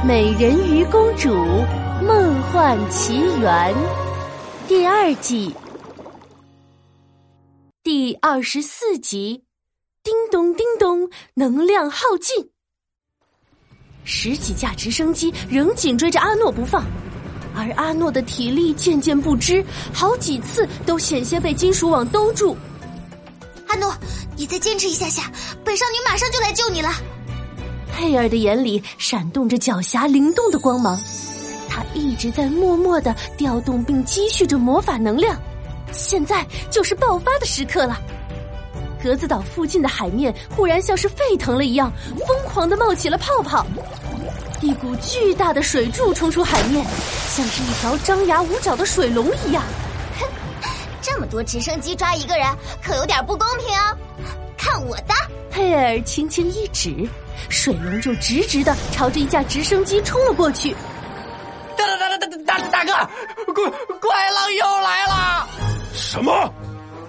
[0.02, 1.28] 《美人鱼公主
[2.02, 3.74] 梦幻奇缘》
[4.66, 5.54] 第二季
[7.82, 9.44] 第二十四集。
[10.02, 12.48] 叮咚叮咚，能量耗尽，
[14.02, 16.82] 十几架直升机仍紧追着阿诺不放，
[17.54, 22.56] 而阿诺的体力渐渐不支，好几次都险些被金属网兜住。
[23.66, 23.94] 阿诺，
[24.34, 25.30] 你再坚持一下下，
[25.62, 26.88] 本少女马上就来救你了。
[28.00, 30.98] 佩尔的眼里闪动着狡黠灵动的光芒，
[31.68, 35.38] 他一直在默默的调动并积蓄着魔法能量，
[35.92, 38.00] 现在就是爆发的时刻了。
[39.02, 41.92] 格子岛附近的海面忽然像是沸腾了一样，
[42.26, 43.66] 疯狂的冒起了泡泡，
[44.62, 46.82] 一股巨大的水柱冲出海面，
[47.28, 49.62] 像是一条张牙舞爪的水龙一样。
[50.18, 50.26] 哼，
[51.02, 52.46] 这么多直升机抓一个人，
[52.82, 53.94] 可有点不公平哦。
[54.56, 55.14] 看我的！
[55.50, 56.94] 佩尔轻轻一指，
[57.48, 60.74] 水龙就直直的朝着一架直升机冲了过去。
[61.76, 65.48] 大大大大大大大哥，怪怪浪又来了！
[65.92, 66.52] 什么？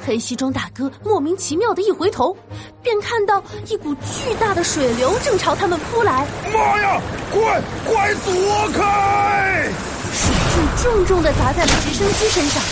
[0.04, 2.36] 黑西装大哥莫名其妙的一回头，
[2.82, 6.26] 便看到一股巨大的水流正朝他们扑来。
[6.52, 7.00] 妈呀！
[7.32, 9.70] 快快躲开！
[10.12, 12.64] 水柱重重的砸在了直升机身上，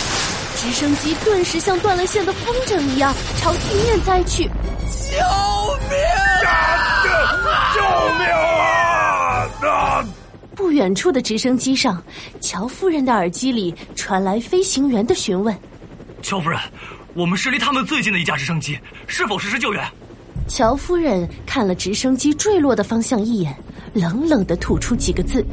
[0.56, 4.50] 直升机顿时像断了线的风筝一样朝地面栽去。
[4.90, 5.16] 救
[5.88, 5.96] 命！
[6.46, 6.50] 啊
[7.74, 7.80] 救
[8.18, 8.26] 命
[9.68, 10.04] 啊！
[10.54, 12.02] 不远处的直升机上，
[12.40, 15.56] 乔夫人的耳机里传来飞行员的询问
[16.22, 16.58] ：“乔夫人。”
[17.12, 19.84] 我们是离他们最近的一架直升机，是否实施救援？
[20.46, 23.52] 乔夫人看了直升机坠落的方向一眼，
[23.94, 25.44] 冷冷的吐出几个字：“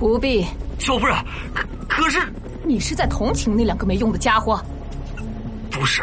[0.00, 0.46] 不必。”
[0.80, 1.14] 乔夫人，
[1.52, 2.18] 可可是
[2.64, 4.58] 你是在同情那两个没用的家伙？
[5.70, 6.02] 不是，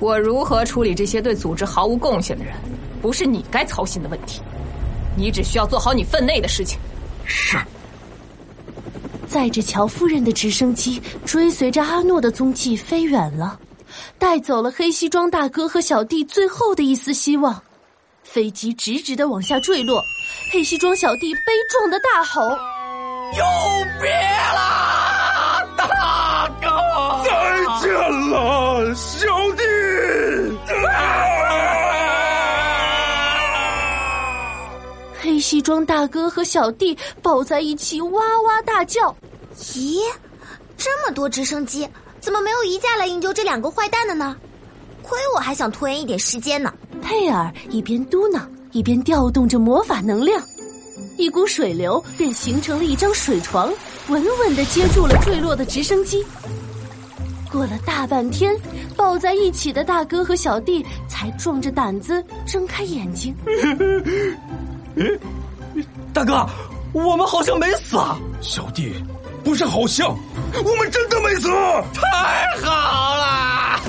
[0.00, 2.54] 我如何处理这些对组织毫无贡献的人，
[3.02, 4.40] 不是你该操心的问题。
[5.16, 6.78] 你只需要做好你分内的事情。
[7.24, 7.58] 是。
[9.26, 13.58] 载着乔夫人的直升机追随着阿诺的踪迹飞远了。
[14.18, 17.60] 带走了黑西装大哥和小弟最后的一丝希望，
[18.22, 20.02] 飞机直直的往下坠落。
[20.52, 22.42] 黑西装小弟悲壮的大吼
[23.36, 23.44] ：“有
[24.00, 24.10] 别
[24.54, 26.68] 了，大哥！
[27.24, 27.30] 再
[27.80, 27.92] 见
[28.30, 29.26] 了，小
[29.56, 29.62] 弟！”
[35.48, 39.16] 西装大哥和小弟抱在一起哇哇大叫
[39.56, 39.98] ：“咦，
[40.76, 41.88] 这么多直升机！”
[42.20, 44.36] 怎么没有一架来营救这两个坏蛋的呢？
[45.02, 46.70] 亏我还想拖延一点时间呢。
[47.00, 48.42] 佩尔一边嘟囔，
[48.72, 50.38] 一边调动着魔法能量，
[51.16, 53.72] 一股水流便形成了一张水床，
[54.08, 56.22] 稳稳的接住了坠落的直升机。
[57.50, 58.54] 过了大半天，
[58.94, 63.34] 抱在一起的大哥和小弟才壮着胆子睁开眼睛。
[66.12, 66.46] 大哥，
[66.92, 68.18] 我们好像没死啊！
[68.40, 68.94] 小弟。
[69.44, 70.08] 不是好像，
[70.52, 71.48] 我们真的没死，
[71.94, 73.80] 太好了，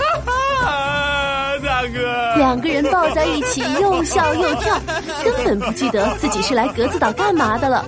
[1.65, 2.35] 大哥！
[2.37, 4.79] 两个人抱在一起，又笑又跳，
[5.21, 7.83] 根本不记得自己是来格子岛干嘛的了。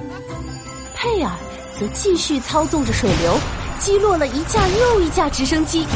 [0.96, 1.32] 佩尔
[1.80, 3.38] 则继续操纵着水流，
[3.80, 5.88] 击落了一架又一架直升机。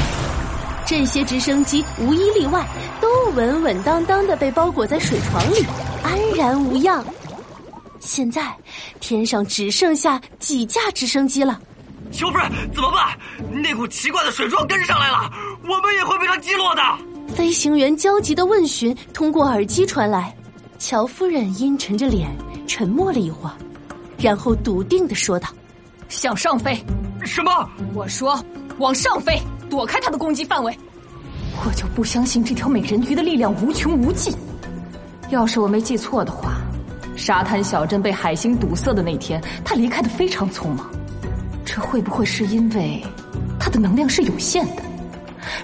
[0.86, 2.66] 这些直升机无一例外，
[3.02, 5.66] 都稳稳当当的被包裹在水床里，
[6.04, 7.04] 安然无恙。
[8.06, 8.56] 现在，
[9.00, 11.60] 天上只剩下几架直升机了。
[12.12, 13.18] 乔夫人，怎么办？
[13.52, 15.30] 那股奇怪的水柱跟上来了，
[15.64, 16.82] 我们也会被它击落的。
[17.36, 20.34] 飞行员焦急的问询通过耳机传来。
[20.78, 22.30] 乔夫人阴沉着脸，
[22.68, 23.56] 沉默了一会儿，
[24.20, 25.50] 然后笃定的说道
[26.08, 26.80] ：“向上飞。
[27.26, 28.40] ”“什么？”“我说
[28.78, 30.78] 往上飞，躲开它的攻击范围。
[31.66, 34.32] ”“我就不相信这条美人鱼的力量无穷无尽。
[35.32, 36.62] 要是我没记错的话。”
[37.16, 40.90] 沙滩小镇被海星堵塞的那天，他离开的非常匆忙。
[41.64, 43.04] 这会不会是因为
[43.60, 44.84] 他的能量是有限的？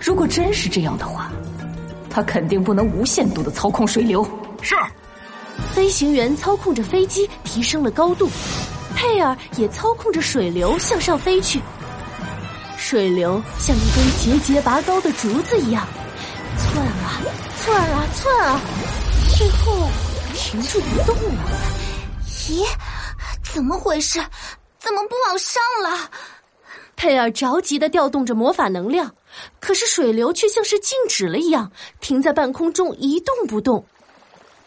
[0.02, 1.32] 如果真是这样的话，
[2.10, 4.28] 他肯定不能无限度的操控水流。
[4.62, 4.76] 是，
[5.74, 8.30] 飞行员操控着飞机提升了高度，
[8.96, 11.62] 佩尔也操控着水流向上飞去。
[12.78, 15.88] 水流像一根节节拔高的竹子一样，
[16.58, 17.22] 窜啊
[17.58, 18.60] 窜啊窜啊，
[19.38, 19.88] 最后。
[20.52, 21.62] 停住不动了！
[22.28, 22.68] 咦，
[23.54, 24.20] 怎么回事？
[24.78, 26.12] 怎么不往上了？
[26.98, 29.16] 佩尔着急的调动着魔法能量，
[29.62, 31.72] 可是水流却像是静止了一样，
[32.02, 33.86] 停在半空中一动不动。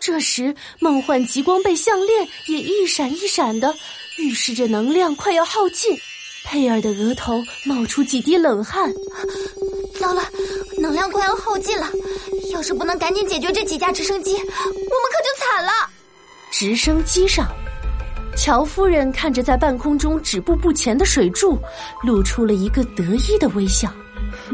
[0.00, 3.74] 这时，梦幻极光贝项链也一闪一闪的，
[4.16, 5.94] 预示着能量快要耗尽。
[6.44, 8.90] 佩尔的额头冒出几滴冷汗。
[10.00, 10.22] 糟了，
[10.78, 11.90] 能量快要耗尽了！
[12.54, 15.72] 要是不能赶紧解决这几架直升机，我们可就惨了。
[16.52, 17.48] 直升机上，
[18.36, 21.58] 乔夫人看着在半空中止步不前的水柱，
[22.04, 23.90] 露出了一个得意的微笑。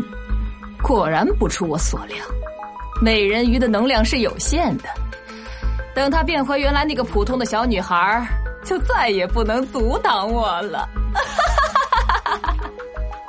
[0.83, 2.17] 果然不出我所料，
[3.03, 4.85] 美人鱼的能量是有限的。
[5.95, 8.27] 等她变回原来那个普通的小女孩，
[8.65, 10.89] 就再也不能阻挡我了。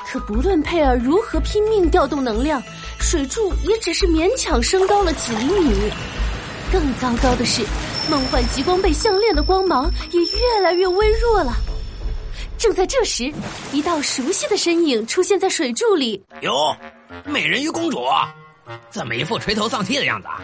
[0.08, 2.64] 可不论佩尔如何拼命调动能量，
[3.02, 5.92] 水柱也只是勉强升高了几厘米。
[6.72, 7.66] 更糟糕的是，
[8.10, 11.54] 梦幻极光贝项链的光芒也越来越微弱了。
[12.58, 13.34] 正在这时，
[13.74, 16.24] 一道熟悉的身影出现在水柱里。
[16.42, 16.76] 哟，
[17.26, 18.06] 美人鱼公主，
[18.90, 20.40] 怎么一副垂头丧气的样子啊？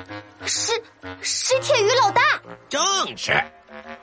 [0.46, 0.74] 是
[1.22, 2.22] 是铁鱼老大，
[2.68, 2.82] 正
[3.16, 3.32] 是。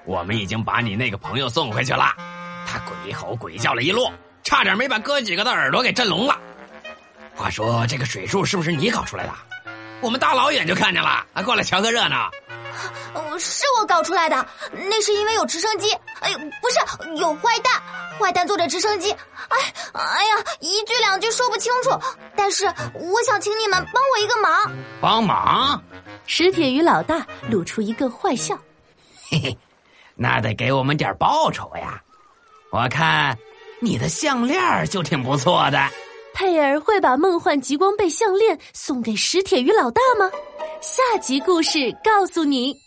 [0.07, 2.15] 我们已经把你那个朋友送回去了，
[2.67, 4.09] 他鬼吼鬼叫了一路。
[4.45, 6.39] 差点没把哥几个的耳朵给震聋了。
[7.35, 9.33] 话说这个水柱是不是你搞出来的？
[10.01, 12.31] 我们大老远就看见了，还过来瞧个热闹。
[13.39, 15.93] 是我搞出来的，那是因为有直升机。
[16.21, 17.83] 哎，不是有坏蛋，
[18.19, 19.11] 坏蛋坐着直升机。
[19.49, 19.59] 哎，
[19.93, 21.91] 哎呀，一句两句说不清楚。
[22.37, 24.73] 但是我想请你们帮我一个忙。
[25.01, 25.83] 帮忙？
[26.27, 28.57] 石铁鱼老大露出一个坏笑。
[29.29, 29.59] 嘿嘿，
[30.15, 32.01] 那得给我们点报酬呀。
[32.71, 33.37] 我看。
[33.81, 35.79] 你的项链就挺不错的，
[36.35, 40.31] 佩尔会把梦幻极光贝项链送给史铁鱼老大吗？
[40.81, 42.84] 下集故事告诉你。